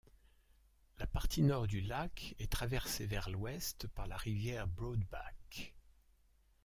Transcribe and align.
La 0.97 1.05
partie 1.05 1.43
Nord 1.43 1.67
du 1.67 1.79
lac 1.79 2.33
est 2.39 2.51
traversé 2.51 3.05
vers 3.05 3.29
l’Ouest 3.29 3.85
par 3.89 4.07
la 4.07 4.17
rivière 4.17 4.65
Broadback. 4.67 5.75